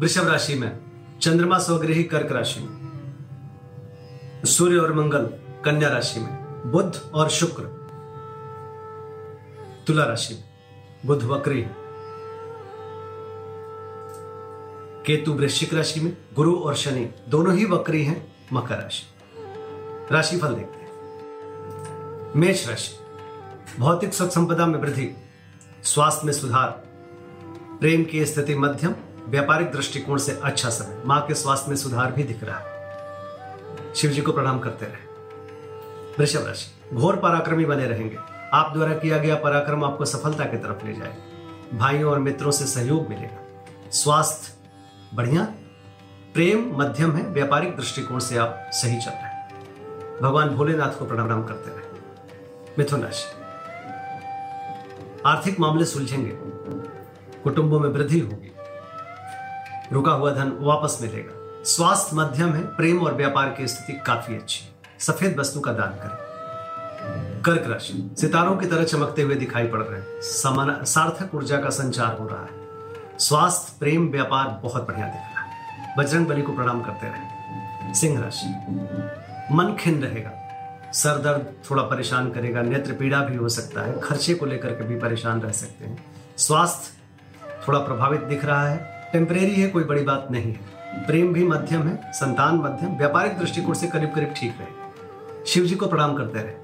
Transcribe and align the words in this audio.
वृषभ 0.00 0.28
राशि 0.28 0.54
में, 0.54 0.78
चंद्रमा 1.20 1.58
स्वग्रही 1.58 2.02
कर्क 2.04 2.32
राशि 2.32 2.60
में, 2.60 4.42
सूर्य 4.44 4.76
और 4.76 4.92
मंगल 4.92 5.26
कन्या 5.64 5.88
राशि 5.88 6.20
में, 6.20 6.62
बुध 6.70 7.10
और 7.14 7.28
शुक्र 7.28 7.62
तुला 9.86 10.04
राशि 10.04 10.34
में, 10.34 10.44
बुध 11.06 11.24
वक्री 11.24 11.66
केतु 15.06 15.32
वृश्चिक 15.32 15.74
राशि 15.74 16.00
में, 16.00 16.16
गुरु 16.34 16.56
और 16.56 16.74
शनि 16.74 17.10
दोनों 17.28 17.56
ही 17.56 17.64
वक्री 17.64 18.04
हैं, 18.04 18.36
मकर 18.52 18.74
राशि। 18.74 19.06
राशिफल 20.12 20.54
देखते 20.54 20.78
हैं। 20.78 20.90
मेष 22.36 22.68
राशि, 22.68 22.96
भौतिक 23.78 24.14
सुख 24.14 24.28
संपदा 24.28 24.66
में 24.66 24.78
वृद्धि, 24.78 25.10
स्वास्थ्य 25.84 26.26
में 26.26 26.32
सुधार, 26.32 26.70
प्रेम 27.80 28.04
की 28.04 28.26
स्थिति 28.26 28.54
मध्यम 28.54 28.94
व्यापारिक 29.28 29.70
दृष्टिकोण 29.72 30.18
से 30.18 30.40
अच्छा 30.44 30.68
समय। 30.70 31.02
माँ 31.06 31.20
के 31.26 31.34
स्वास्थ्य 31.34 31.68
में 31.68 31.76
सुधार 31.76 32.12
भी 32.12 32.22
दिख 32.22 32.44
रहा 32.44 32.58
है। 32.58 33.94
शिव 33.94 34.10
जी 34.10 34.22
को 34.22 34.32
प्रणाम 34.32 34.58
करते 34.58 34.86
रहे। 34.86 35.08
वृषभ 36.18 36.46
राशि, 36.46 36.96
घोर 36.96 37.16
पराक्रमी 37.16 37.64
बने 37.64 37.86
रहेंगे। 37.86 38.16
आप 38.52 38.72
द्वारा 38.72 38.94
किया 38.94 39.18
गया 39.18 39.34
पराक्रम 39.34 39.84
आपको 39.84 40.04
सफलता 40.04 40.44
की 40.44 40.56
तरफ़ 40.56 40.86
ले 40.86 40.92
जाएगा। 40.92 41.78
भाइयों 41.78 42.10
और 42.10 42.18
मित्रों 42.18 42.50
से 42.50 42.66
सहयोग 42.66 43.08
मिलेगा। 43.08 43.64
स्वास्थ्य 43.90 44.52
बढ़िया, 45.14 45.42
प्रेम 46.34 46.70
मध्यम 46.76 47.16
है, 47.16 47.26
व्यापारिक 47.26 47.76
दृष्टिकोण 47.76 48.18
से 48.18 48.36
आप 48.36 48.66
सही 48.72 49.00
चल 49.00 49.10
रहे 49.10 49.20
हैं। 49.20 50.20
भगवान 50.22 50.48
भोलेनाथ 50.48 50.98
को 50.98 51.06
प्रणाम 51.06 51.44
करते 51.44 51.70
रहे। 51.70 51.88
मिथुन 52.78 53.02
राशि, 53.02 53.26
आर्थिक 55.26 55.60
मामले 55.60 55.84
सुलझेंगे। 55.84 56.32
कुटुंबों 57.42 57.80
में 57.80 57.88
वृद्धि 57.88 58.20
होगी। 58.20 58.52
रुका 59.92 60.12
हुआ 60.12 60.30
धन 60.30 60.56
वापस 60.60 60.98
मिलेगा। 61.02 61.62
स्वास्थ्य 61.64 62.16
मध्यम 62.16 62.52
है, 62.52 62.62
प्रेम 62.66 63.02
और 63.02 63.14
व्यापार 63.14 63.48
की 63.50 63.66
स्थिति 63.66 63.92
काफ़ी 63.92 64.34
अच्छी 64.34 64.64
है। 64.64 64.70
सफ़ेद 65.00 65.38
वस्तु 65.40 65.60
का 65.60 65.72
दान 65.72 65.88
करें। 65.88 66.30
कर्क 67.42 67.64
राशि, 67.66 68.14
सितारों 68.18 68.56
की 68.56 68.66
तरह 68.66 68.84
चमकते 68.84 69.22
हुए 69.22 69.34
दिखाई 69.34 69.66
पड़ 69.66 69.82
रहे 69.82 70.00
हैं। 70.00 70.84
सार्थक 70.84 71.34
ऊर्जा 71.34 71.56
का 71.56 71.70
संचार 71.70 72.16
हो 72.18 72.28
रहा 72.28 72.42
है। 72.42 73.18
स्वास्थ्य, 73.18 73.72
प्रेम, 73.80 74.08
व्यापार 74.08 74.60
बहुत 74.62 74.88
बढ़िया 74.88 75.06
दिख 75.06 75.16
रहा 75.16 75.40
है। 75.40 75.94
बजरंग 75.98 76.26
बली 76.26 76.42
को 76.42 76.52
प्रणाम 76.52 76.82
करते 76.82 77.06
रहे। 77.06 77.94
सिंह 77.94 78.20
राशि, 78.20 78.46
मन 79.52 79.76
खिन 79.80 80.02
रहेगा। 80.02 80.30
सर 80.92 81.18
दर्द 81.18 81.52
थोड़ा 81.70 81.82
परेशान 81.82 82.30
करेगा, 82.30 82.62
नेत्र 82.62 82.92
पीड़ा 82.92 83.20
भी 83.20 83.36
हो 83.36 83.48
सकता 83.48 83.80
है। 83.80 84.00
खर्चे 84.00 84.34
को 84.34 84.46
लेकर 84.46 84.68
के 84.68 84.84
भी 84.84 84.98
परेशान 84.98 85.40
रह 85.40 85.52
सकते 85.52 85.84
हैं। 85.84 86.04
स्वास्थ्य 86.36 86.92
थोड़ा 87.68 87.78
प्रभावित 87.78 88.20
दिख 88.20 88.44
रहा 88.44 88.68
है। 88.68 88.99
टेम्परेरी 89.12 89.60
है, 89.60 89.68
कोई 89.68 89.84
बड़ी 89.84 90.02
बात 90.02 90.28
नहीं 90.30 90.52
है। 90.52 91.06
प्रेम 91.06 91.32
भी 91.32 91.44
मध्यम 91.44 91.88
है, 91.88 92.12
संतान 92.12 92.54
मध्यम, 92.54 92.96
व्यापारिक 92.96 93.38
दृष्टिकोण 93.38 93.74
से 93.74 93.86
करीब 93.86 94.14
करीब 94.14 94.34
ठीक 94.36 94.54
रहे। 94.60 95.44
शिव 95.46 95.64
जी 95.64 95.74
को 95.74 95.86
प्रणाम 95.86 96.14
करते 96.14 96.38
रहे। 96.38 96.54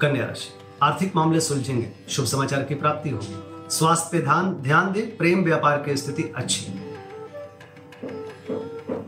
कन्या 0.00 0.26
राशि, 0.26 0.48
आर्थिक 0.82 1.16
मामले 1.16 1.40
सुलझेंगे, 1.40 1.92
शुभ 2.08 2.24
समाचार 2.24 2.62
की 2.62 2.74
प्राप्ति 2.74 3.10
होगी। 3.10 3.68
स्वास्थ्य 3.70 4.08
पे 4.12 4.22
ध्यान 4.22 4.52
ध्यान 4.54 4.92
दे, 4.92 5.00
प्रेम 5.00 5.44
व्यापार 5.44 5.82
की 5.82 5.96
स्थिति 5.96 6.32
अच्छी 6.36 6.66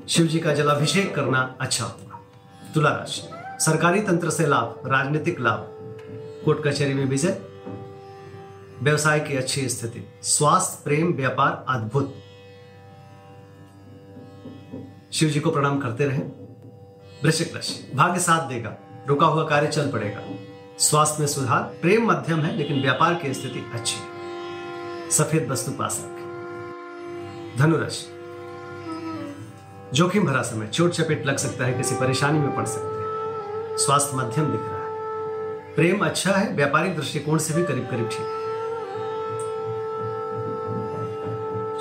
शिव 0.08 0.26
जी 0.26 0.38
का 0.38 0.54
जलाभिषेक 0.54 1.14
करना 1.14 1.56
अच्छा 1.60 1.84
होगा। 1.84 2.20
तुला 2.74 2.90
राशि, 2.90 3.28
सरकारी 3.64 4.00
तंत्र 4.00 4.30
से 4.30 4.46
लाभ, 4.46 4.82
राजनीतिक 4.86 5.40
लाभ। 5.40 5.74
कोर्ट 6.44 6.66
कचहरी 6.66 6.94
में 6.94 7.04
विजय 7.04 7.40
व्यवसाय 8.82 9.20
की 9.20 9.36
अच्छी 9.36 9.68
स्थिति। 9.68 10.12
स्वास्थ्य, 10.22 10.80
प्रेम, 10.84 11.12
व्यापार 11.12 11.64
अद्भुत। 11.68 12.14
शिव 15.12 15.28
जी 15.28 15.40
को 15.40 15.50
प्रणाम 15.50 15.80
करते 15.80 16.04
रहे। 16.04 16.18
वृश्चिक 17.24 17.54
राशि 17.54 17.92
भाग्य 17.94 18.20
साथ 18.20 18.48
देगा। 18.48 18.76
रुका 19.08 19.26
हुआ 19.26 19.48
कार्य 19.48 19.66
चल 19.66 19.90
पड़ेगा। 19.90 20.20
स्वास्थ्य 20.78 21.16
में 21.20 21.26
सुधार, 21.26 21.62
प्रेम 21.62 22.12
मध्यम 22.12 22.40
है, 22.40 22.56
लेकिन 22.56 22.82
व्यापार 22.82 23.14
की 23.14 23.34
स्थिति 23.34 23.70
अच्छी 23.74 23.96
है। 23.96 24.18
सफ़ेद 25.10 25.50
वस्तु 25.50 25.72
पास 25.72 26.02
रखें। 26.04 26.18
धनुराशि। 27.58 28.06
जोखिम 29.94 30.26
भरा 30.26 30.42
समय, 30.42 30.66
चोट 30.66 30.90
चपेट 30.90 31.26
लग 31.26 31.36
सकता 31.36 31.64
है, 31.64 31.74
किसी 31.74 31.94
परेशानी 31.94 32.38
में 32.38 32.56
पड़ 32.56 32.64
सकते 32.64 32.86
हैं। 32.86 33.76
स्वास्थ्य 33.76 34.16
मध्यम 34.16 34.44
दिख 34.44 34.60
रहा 34.60 34.84
है। 34.84 34.88
प्रेम 35.74 36.04
अच्छा 36.04 36.32
है, 36.32 36.52
व्यापारिक 36.52 36.96
दृष्टिकोण 36.96 37.38
से 37.38 37.54
भी 37.54 37.64
करीब 37.64 37.90
करीब 37.90 38.08
ठीक 38.08 38.20
है। 38.20 38.47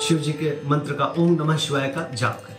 शिव 0.00 0.18
जी 0.18 0.32
के 0.32 0.50
मंत्र 0.68 0.92
का 0.92 1.06
ओम 1.18 1.32
नमः 1.32 1.56
शिवाय 1.56 1.88
का 1.88 2.02
जाप 2.14 2.42
करें। 2.46 2.56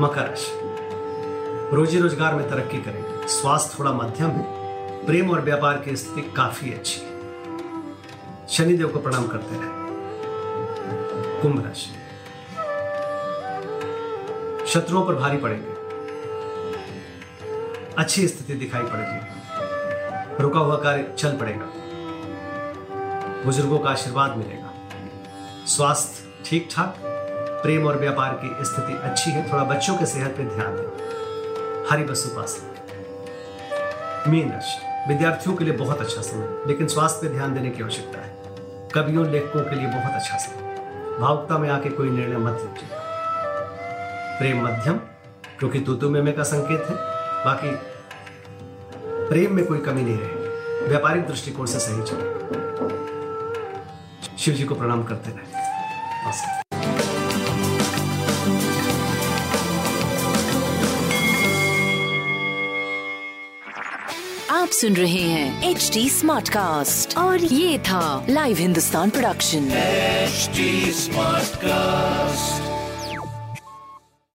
मकर 0.00 0.28
राशि। 0.28 1.76
रोजी 1.76 1.98
रोज़गार 1.98 2.34
में 2.34 2.50
तरक्की 2.50 2.78
करेंगे 2.78 3.26
स्वास्थ्य 3.28 3.76
थोड़ा 3.78 3.92
मध्यम 3.92 4.30
है। 4.30 5.06
प्रेम 5.06 5.30
और 5.30 5.40
व्यापार 5.40 5.76
की 5.78 5.96
स्थिति 5.96 6.22
काफ़ी 6.36 6.72
अच्छी 6.72 7.00
है। 7.00 7.10
शनिदेव 8.48 8.88
को 8.88 8.98
प्रणाम 8.98 9.26
करते 9.26 9.56
रहे। 9.56 9.70
कुंभ 11.42 11.64
राशि। 11.66 11.90
शत्रुओं 14.66 15.04
पर 15.06 15.14
भारी 15.14 15.36
पड़ेंगे। 15.36 15.78
अच्छी 17.98 18.28
स्थिति 18.28 18.54
दिखाई 18.54 18.82
पड़ेगी। 18.82 20.42
रुका 20.42 20.60
हुआ 20.60 20.76
कार्य 20.76 21.14
चल 21.18 21.36
पड़ेगा। 21.36 21.66
बुज़ुर्गों 23.44 23.78
का 23.78 23.90
आशीर्वाद 23.90 24.36
मिलेगा। 24.36 24.69
स्वास्थ्य 25.70 26.44
ठीक 26.44 26.68
ठाक 26.72 26.96
प्रेम 27.62 27.86
और 27.86 27.96
व्यापार 27.96 28.32
की 28.44 28.64
स्थिति 28.64 28.92
अच्छी 29.02 29.30
है, 29.30 29.42
थोड़ा 29.52 29.64
बच्चों 29.64 29.96
के 29.96 30.06
सेहत 30.06 30.34
पे 30.36 30.44
ध्यान 30.44 30.76
दें। 30.76 31.88
हरी 31.90 32.02
पास 32.04 32.60
मीन 34.28 34.50
राशि। 34.52 34.78
विद्यार्थियों 35.08 35.54
के 35.56 35.64
लिए 35.64 35.74
बहुत 35.74 36.00
अच्छा 36.00 36.22
समय, 36.22 36.64
लेकिन 36.66 36.86
स्वास्थ्य 36.86 37.28
पे 37.28 37.34
ध्यान 37.34 37.54
देने 37.54 37.70
की 37.70 37.82
आवश्यकता 37.82 38.18
है। 38.18 38.88
कवियों, 38.94 39.26
लेखकों 39.26 39.62
के 39.62 39.76
लिए 39.76 39.86
बहुत 39.86 40.12
अच्छा 40.12 40.36
समय। 40.36 41.18
भावुकता 41.20 41.58
में 41.58 41.68
आके 41.70 41.90
कोई 41.90 42.10
निर्णय 42.10 42.36
मत 42.36 42.56
लीजिएगा 42.56 42.98
प्रेम 44.38 44.64
मध्यम, 44.64 44.96
क्योंकि 45.58 45.80
तूतु 45.80 46.10
में 46.10 46.32
का 46.32 46.42
संकेत 46.42 46.86
है। 46.88 46.96
बाकी 47.44 47.70
प्रेम 49.28 49.56
में 49.56 49.64
कोई 49.66 49.78
कमी 49.78 50.02
नहीं 50.02 50.18
रहेगी 50.18 50.88
व्यापारिक 50.88 51.26
दृष्टिकोण 51.26 51.66
से 51.66 51.78
सही 51.78 52.02
चले। 52.02 52.28
शिव 54.40 54.54
जी 54.54 54.64
को 54.64 54.74
प्रणाम 54.74 55.02
करते 55.04 55.30
रहे 55.30 55.58
आप 64.50 64.68
सुन 64.68 64.96
रहे 64.96 65.22
हैं 65.22 65.70
एच 65.70 65.90
डी 65.94 66.08
स्मार्ट 66.10 66.48
कास्ट 66.48 67.16
और 67.18 67.44
ये 67.44 67.78
था 67.88 68.26
live 68.30 68.56
Hindustan 68.56 69.10
production 69.10 69.70
H 69.72 70.50
smart 70.96 71.58
Smartcast. 71.60 72.79